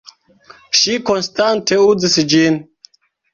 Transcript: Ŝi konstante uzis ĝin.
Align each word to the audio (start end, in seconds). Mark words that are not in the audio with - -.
Ŝi 0.79 0.95
konstante 1.09 1.79
uzis 1.91 2.17
ĝin. 2.33 2.59